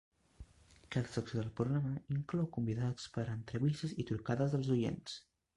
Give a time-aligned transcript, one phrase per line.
[0.95, 5.25] Cada secció del programa inclou convidats per a entrevistes i trucades dels oients.